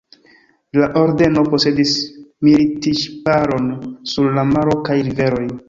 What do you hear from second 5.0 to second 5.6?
riveroj.